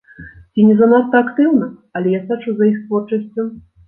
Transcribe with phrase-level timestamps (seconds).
[0.53, 1.67] Ці не занадта актыўна,
[1.99, 3.45] але я сачу за іх творчасцю.